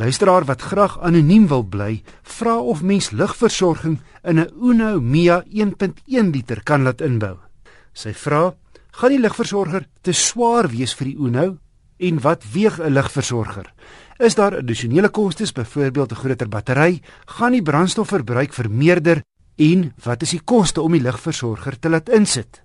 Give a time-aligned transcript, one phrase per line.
[0.00, 6.30] Luisteraar wat graag anoniem wil bly, vra of mens lugversorging in 'n Uno Mia 1.1
[6.32, 7.36] liter kan laat inbou.
[7.92, 8.54] Sy vra:
[8.90, 11.58] "Gaan die lugversorger te swaar wees vir die Uno
[11.98, 13.74] en wat weeg 'n lugversorger?
[14.18, 17.02] Is daar addisionele kostes, byvoorbeeld 'n groter battery?
[17.26, 19.22] Gaan die brandstofverbruik vermeerder
[19.56, 22.62] en wat is die koste om die lugversorger te laat insit?"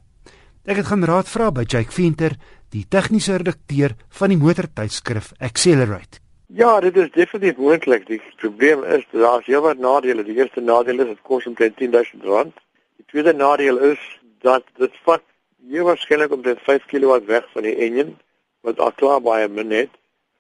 [0.64, 2.38] Ek het gaan raad vra by Jake Venter,
[2.70, 6.25] die tegniese redakteur van die motortydskrif Accelerate.
[6.48, 8.06] Ja, dit is definitief moontlik.
[8.08, 10.24] Die probleem is dat daar heel wat nadele.
[10.24, 12.54] Die eerste nadeel is dit kos omtrent 10000 rand.
[12.96, 15.24] Die tweede nadeel is dat dit vat
[15.68, 18.14] hier waarskynlik omtrent 5 kW weg van die engine
[18.62, 19.90] wat al klaar baie min het.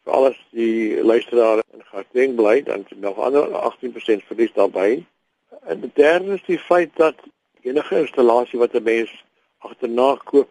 [0.03, 5.05] Vir alles die luisteraar in Gauteng bly, dan nog ander 18% verlies daarbey.
[5.65, 7.15] En die derde is die feit dat
[7.61, 9.23] enige installasie wat 'n mens
[9.57, 10.49] agterna koop,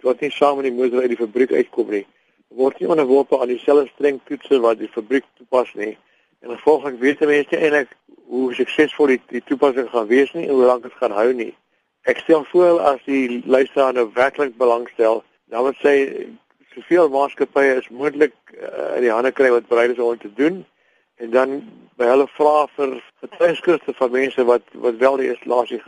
[0.00, 2.06] wat nie saam met die motor uit die fabriek uitkom nie,
[2.48, 5.96] word nie onderworpe aan dieselfde streng toetse wat die fabriek toepas nie.
[6.40, 7.92] En gevolglik weet mense eintlik
[8.26, 11.52] hoe suksesvol die, die toepassing gaan wees nie en hoe lank dit gaan hou nie.
[12.06, 15.96] Ek stel voor as die luisteraar nou werklik belangstel, dan moet sy
[16.74, 20.64] soveel maatskappye as moontlik uh, in die hande kry wat bereid is om te doen
[21.16, 21.54] en dan
[21.96, 25.80] by hulle vra vir getuieskrifte van mense wat wat wel die installasie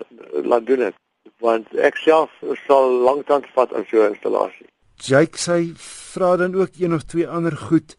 [0.49, 0.97] laat doen het
[1.45, 2.33] want ek self
[2.65, 4.67] sal lank tyd vat aan so 'n installasie.
[5.01, 7.97] Jake sê vra dan ook een of twee ander goed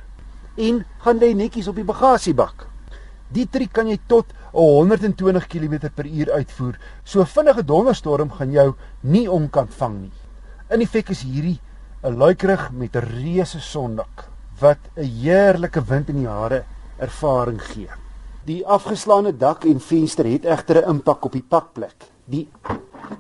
[0.57, 2.67] En gaan lê netjies op die bagasiebak.
[3.29, 6.79] Die triek kan jy tot 120 km/h uitvoer.
[7.05, 10.13] So vinnige donderstorm gaan jou nie om kan vang nie.
[10.67, 11.61] In effek is hierdie
[12.03, 14.27] 'n luikerig met 'n reuse sondak
[14.59, 16.65] wat 'n heerlike wind in die hare
[16.99, 17.89] ervaring gee.
[18.45, 22.11] Die afgeslaane dak en venster het egter 'n impak op die pakplek.
[22.25, 22.49] Die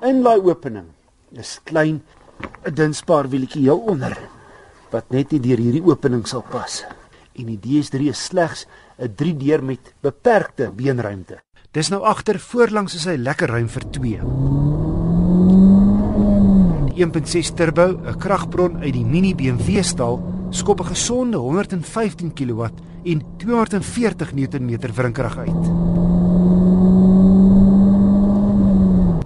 [0.02, 0.88] inlaai opening
[1.32, 2.02] is klein,
[2.64, 4.18] 'n dun spaarwieltjie heel onder
[4.90, 6.84] wat net nie deur hierdie opening sal pas.
[7.34, 8.66] En die DS3 is slegs
[8.98, 11.38] 'n 3-deur met beperkte beenruimte.
[11.70, 14.75] Dis nou agter voorlangs is hy lekker ruim vir 2.
[16.96, 22.64] 1.6 turbo, 'n kragbron uit die Mini BMW stal, skop 'n gesonde 115 kW
[23.04, 25.64] en 240 Nm wrinkrag uit.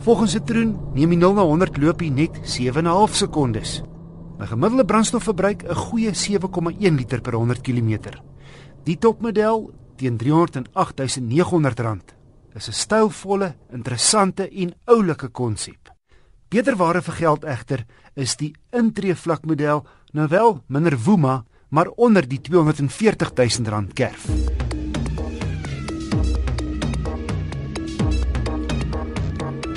[0.00, 3.82] Volgens Citroen neem die 0 na 100 loopie net 7.5 sekondes.
[4.40, 7.98] 'n Gemiddelde brandstofverbruik 'n goeie 7,1 liter per 100 km.
[8.84, 12.14] Die topmodel teen R308.900
[12.54, 15.99] is 'n stylvolle, interessante en oulike konsep.
[16.50, 17.84] Beter ware vir geld egter
[18.18, 19.84] is die intree vlakmodel
[20.18, 24.24] nou wel minder woema, maar onder die 240 000 rand kerf.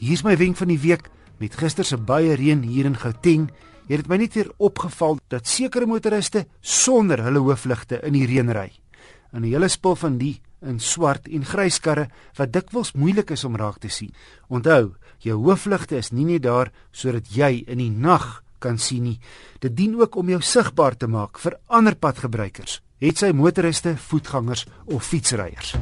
[0.02, 3.52] Hier is my wenk van die week met gister se baie reën hier in Gauteng.
[3.86, 8.50] Het dit my net weer opgeval dat sekere motoriste sonder hulle hoofligte in die reën
[8.50, 8.72] ry.
[9.30, 12.08] En 'n hele spul van die in swart en grys karre
[12.38, 14.14] wat dikwels moeilik is om raak te sien.
[14.50, 19.20] Onthou, jou hoofligte is nie net daar sodat jy in die nag kan sien nie.
[19.60, 22.82] Dit dien ook om jou sigbaar te maak vir ander padgebruikers.
[23.04, 25.76] het sy motoriste, voetgangers of fietsryers.